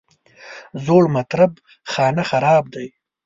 [0.85, 1.51] زوړ مطرب
[1.91, 2.87] خانه خراب دی.